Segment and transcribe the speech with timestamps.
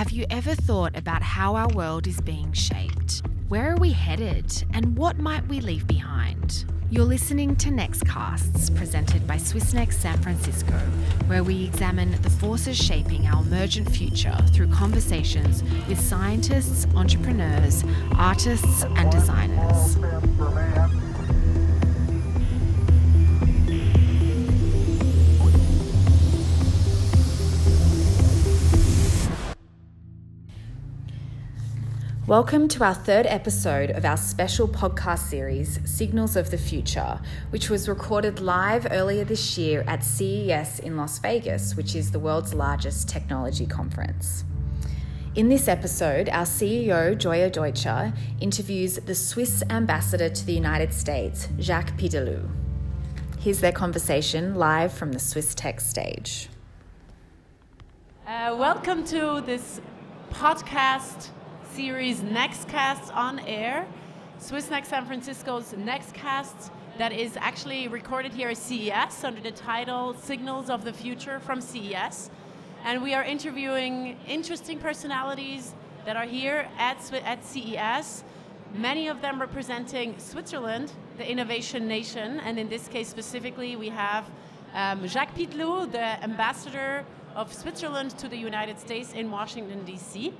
[0.00, 3.20] Have you ever thought about how our world is being shaped?
[3.48, 6.64] Where are we headed, and what might we leave behind?
[6.88, 10.78] You're listening to Nextcasts, presented by Swissnex San Francisco,
[11.26, 17.84] where we examine the forces shaping our emergent future through conversations with scientists, entrepreneurs,
[18.16, 19.98] artists, and designers.
[32.30, 37.18] Welcome to our third episode of our special podcast series, Signals of the Future,
[37.50, 42.20] which was recorded live earlier this year at CES in Las Vegas, which is the
[42.20, 44.44] world's largest technology conference.
[45.34, 51.48] In this episode, our CEO, Gioia Deucher, interviews the Swiss ambassador to the United States,
[51.58, 52.48] Jacques Pitteloud.
[53.40, 56.48] Here's their conversation live from the Swiss Tech stage.
[58.24, 59.80] Uh, welcome to this
[60.30, 61.30] podcast
[61.74, 63.86] series Nextcasts on Air,
[64.40, 70.68] Swissnex San Francisco's Nextcasts that is actually recorded here at CES under the title Signals
[70.68, 72.30] of the Future from CES.
[72.84, 78.24] And we are interviewing interesting personalities that are here at, at CES,
[78.74, 82.40] many of them representing Switzerland, the innovation nation.
[82.40, 84.28] And in this case specifically, we have
[84.74, 87.04] um, Jacques Pitteloud, the ambassador
[87.36, 90.32] of Switzerland to the United States in Washington, D.C.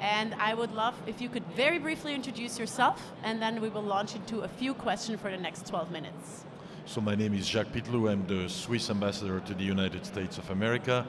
[0.00, 3.82] And I would love if you could very briefly introduce yourself, and then we will
[3.82, 6.44] launch into a few questions for the next 12 minutes.
[6.84, 8.10] So my name is Jacques Pitteloud.
[8.10, 11.06] I'm the Swiss ambassador to the United States of America.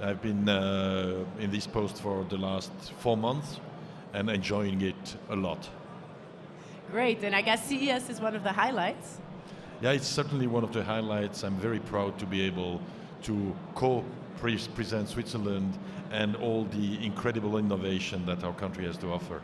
[0.00, 3.60] I've been uh, in this post for the last four months
[4.14, 5.68] and enjoying it a lot.
[6.90, 9.18] Great, and I guess CES is one of the highlights.
[9.82, 11.44] Yeah, it's certainly one of the highlights.
[11.44, 12.80] I'm very proud to be able
[13.24, 14.04] to co
[14.40, 15.78] present Switzerland
[16.10, 19.40] and all the incredible innovation that our country has to offer.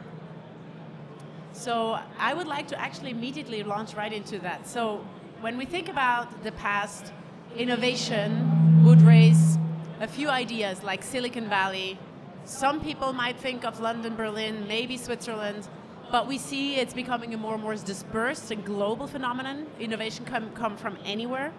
[1.52, 4.66] So I would like to actually immediately launch right into that.
[4.66, 5.04] So
[5.40, 7.12] when we think about the past,
[7.56, 9.58] innovation would raise
[10.00, 11.98] a few ideas like Silicon Valley.
[12.44, 15.68] Some people might think of London, Berlin, maybe Switzerland,
[16.10, 19.66] but we see it's becoming a more and more dispersed and global phenomenon.
[19.80, 21.52] Innovation can come from anywhere.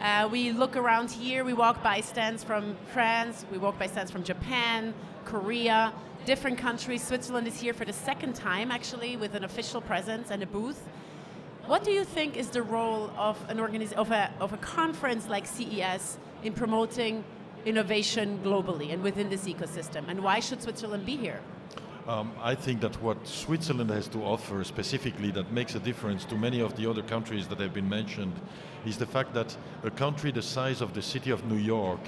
[0.00, 4.10] Uh, we look around here, we walk by stands from France, we walk by stands
[4.10, 4.92] from Japan,
[5.24, 5.92] Korea,
[6.26, 7.02] different countries.
[7.02, 10.86] Switzerland is here for the second time, actually, with an official presence and a booth.
[11.66, 15.28] What do you think is the role of an organiz- of a, of a conference
[15.28, 17.24] like CES in promoting
[17.64, 20.08] innovation globally and within this ecosystem?
[20.08, 21.40] And why should Switzerland be here?
[22.06, 26.36] Um, I think that what Switzerland has to offer specifically that makes a difference to
[26.36, 28.32] many of the other countries that have been mentioned
[28.84, 31.98] is the fact that a country the size of the city of New York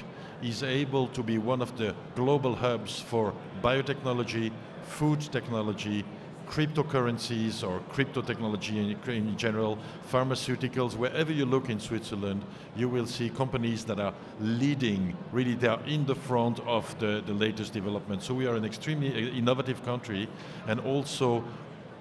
[0.41, 4.53] is able to be one of the global hubs for biotechnology,
[4.85, 6.05] food technology,
[6.49, 9.79] cryptocurrencies or crypto technology in, in, general,
[10.11, 12.45] pharmaceuticals, wherever you look in Switzerland,
[12.77, 17.23] you will see companies that are leading, really they are in the front of the,
[17.27, 18.23] the latest development.
[18.23, 20.29] So we are an extremely uh, innovative country
[20.67, 21.45] and also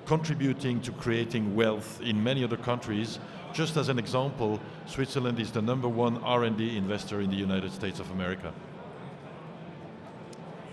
[0.05, 3.19] contributing to creating wealth in many other countries.
[3.53, 7.99] Just as an example, Switzerland is the number one R&D investor in the United States
[7.99, 8.53] of America.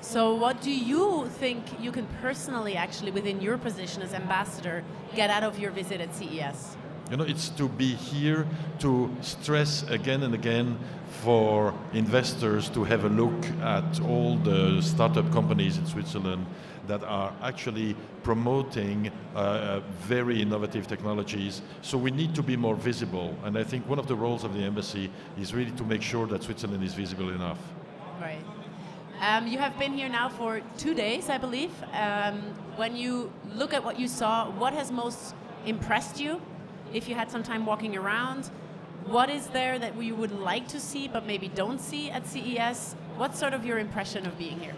[0.04, 4.84] So, what do you think you can personally, actually, within your position as ambassador,
[5.16, 6.76] get out of your visit at CES?
[7.10, 8.46] You know, it's to be here
[8.80, 10.78] to stress again and again
[11.22, 16.46] for investors to have a look at all the startup companies in Switzerland
[16.86, 21.62] that are actually promoting uh, uh very innovative technologies.
[21.80, 23.34] So we need to be more visible.
[23.42, 25.10] And I think one of the roles of the embassy
[25.40, 27.58] is really to make sure that Switzerland is visible enough.
[28.20, 28.44] Right.
[29.24, 31.72] Um, you have been here now for two days, I believe.
[31.94, 32.42] Um,
[32.76, 36.42] when you look at what you saw, what has most impressed you?
[36.92, 38.50] If you had some time walking around,
[39.06, 42.96] what is there that we would like to see but maybe don't see at CES?
[43.16, 44.76] What's sort of your impression of being here?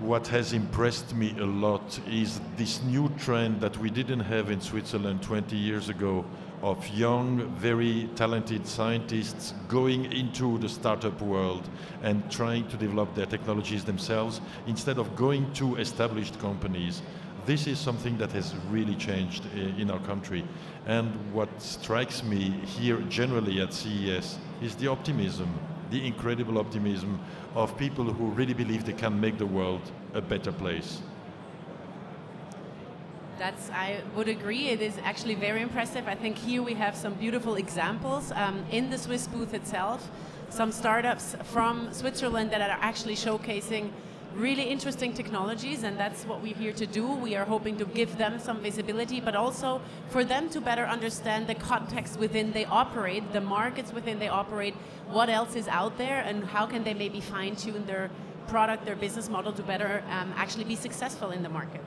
[0.00, 4.60] What has impressed me a lot is this new trend that we didn't have in
[4.60, 6.26] Switzerland 20 years ago
[6.62, 11.68] of young, very talented scientists going into the startup world
[12.02, 17.02] and trying to develop their technologies themselves instead of going to established companies.
[17.46, 20.44] This is something that has really changed eh, in our country.
[20.86, 25.48] And what strikes me here generally at CES is the optimism,
[25.90, 27.20] the incredible optimism
[27.54, 31.00] of people who really believe they can make the world a better place.
[33.38, 34.68] That's, I would agree.
[34.68, 36.08] It is actually very impressive.
[36.08, 40.10] I think here we have some beautiful examples um, in the Swiss booth itself.
[40.50, 43.90] Some startups from Switzerland that are actually showcasing
[44.34, 47.06] really interesting technologies, and that's what we're here to do.
[47.06, 51.46] We are hoping to give them some visibility, but also for them to better understand
[51.46, 54.74] the context within they operate, the markets within they operate,
[55.10, 58.10] what else is out there, and how can they maybe fine tune their
[58.48, 61.82] product, their business model to better um, actually be successful in the market.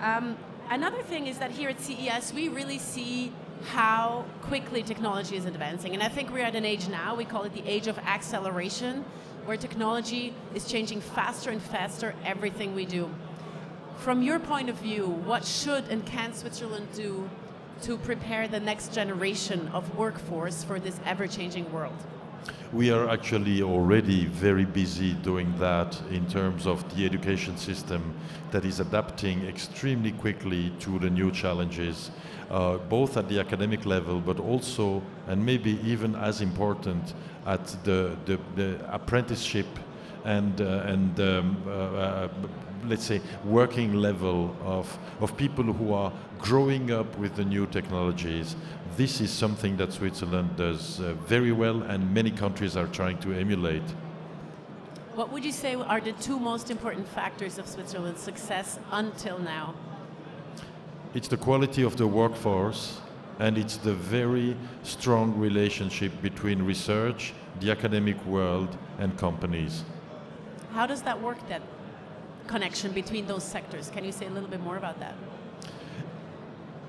[0.00, 0.36] Um,
[0.70, 3.32] another thing is that here at CES, we really see
[3.66, 5.94] how quickly technology is advancing.
[5.94, 9.04] And I think we're at an age now, we call it the age of acceleration,
[9.44, 13.10] where technology is changing faster and faster everything we do.
[13.98, 17.28] From your point of view, what should and can Switzerland do
[17.82, 21.96] to prepare the next generation of workforce for this ever changing world?
[22.72, 28.14] We are actually already very busy doing that in terms of the education system
[28.50, 32.10] that is adapting extremely quickly to the new challenges,
[32.50, 37.14] uh, both at the academic level, but also, and maybe even as important,
[37.46, 39.66] at the, the, the apprenticeship
[40.26, 42.28] and, uh, and um, uh, uh
[42.88, 48.56] let's say, working level of, of people who are growing up with the new technologies.
[48.96, 53.32] This is something that Switzerland does uh, very well, and many countries are trying to
[53.32, 53.82] emulate.
[55.14, 59.74] What would you say are the two most important factors of Switzerland's success until now?
[61.14, 63.00] It's the quality of the workforce,
[63.38, 69.84] and it's the very strong relationship between research, the academic world, and companies.
[70.76, 71.62] How does that work that
[72.46, 73.90] connection between those sectors.
[73.90, 75.14] Can you say a little bit more about that?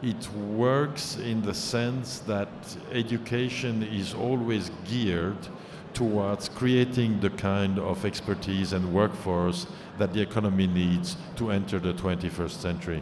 [0.04, 2.50] It works in the sense that
[2.92, 5.48] education is always geared
[5.94, 9.66] towards creating the kind of expertise and workforce
[9.98, 13.02] that the economy needs to enter the 21st century.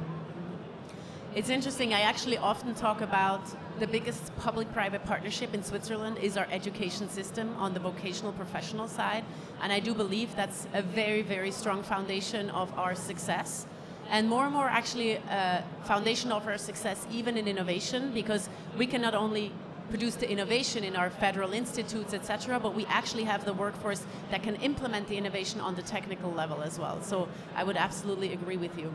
[1.35, 1.93] It's interesting.
[1.93, 3.41] I actually often talk about
[3.81, 9.25] the biggest public-private partnership in Switzerland is our education system on the vocational professional side,
[9.61, 13.65] and I do believe that's a very, very strong foundation of our success.
[14.09, 18.47] And more and more, actually, a foundation of our success, even in innovation, because
[18.77, 19.51] we can not only
[19.89, 24.41] produce the innovation in our federal institutes, etc., but we actually have the workforce that
[24.41, 27.01] can implement the innovation on the technical level as well.
[27.01, 27.27] So
[27.57, 28.93] I would absolutely agree with you.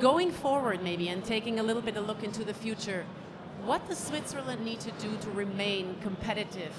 [0.00, 3.04] Going forward, maybe, and taking a little bit of a look into the future,
[3.64, 6.72] what does Switzerland need to do to remain competitive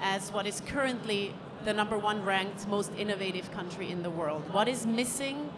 [0.00, 1.34] as what is currently
[1.64, 4.42] the number one ranked most innovative country in the world?
[4.52, 5.50] What is missing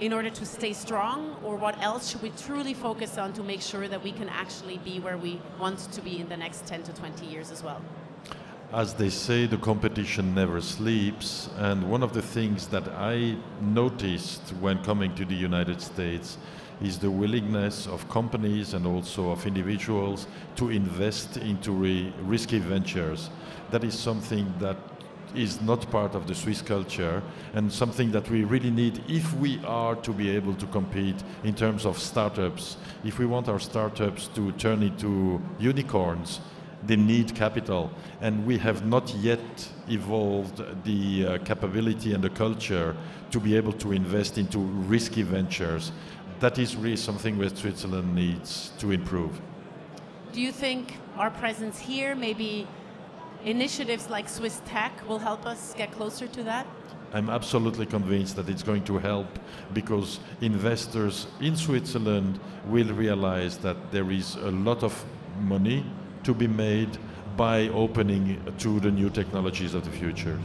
[0.00, 3.60] in order to stay strong, or what else should we truly focus on to make
[3.60, 6.84] sure that we can actually be where we want to be in the next 10
[6.84, 7.82] to 20 years as well?
[8.72, 11.48] As they say, the competition never sleeps.
[11.56, 16.36] And one of the things that I noticed when coming to the United States
[16.82, 20.26] is the willingness of companies and also of individuals
[20.56, 21.72] to invest into
[22.22, 23.30] risky ventures.
[23.70, 24.76] That is something that
[25.34, 27.22] is not part of the Swiss culture
[27.54, 31.54] and something that we really need if we are to be able to compete in
[31.54, 32.76] terms of startups.
[33.04, 36.40] If we want our startups to turn into unicorns,
[36.86, 37.90] they need capital.
[38.20, 42.96] And we have not yet evolved the uh, capability and the culture
[43.30, 45.92] to be able to invest into risky ventures.
[46.40, 49.40] That is really something where Switzerland needs to improve.
[50.32, 52.66] Do you think our presence here, maybe
[53.44, 56.66] initiatives like Swiss Tech, will help us get closer to that?
[57.12, 59.26] I'm absolutely convinced that it's going to help
[59.72, 65.04] because investors in Switzerland will realize that there is a lot of
[65.40, 65.84] money
[66.24, 66.98] to be made
[67.36, 70.38] by opening to the new technologies of the future.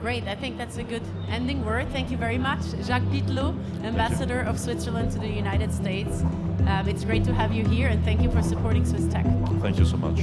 [0.00, 1.88] Great, I think that's a good ending word.
[1.90, 2.60] Thank you very much.
[2.82, 6.22] Jacques Pitteloud, Ambassador of Switzerland to the United States.
[6.66, 9.26] Um, it's great to have you here and thank you for supporting Swiss Tech.
[9.60, 10.20] Thank you so much.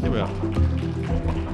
[0.00, 1.50] Here we are.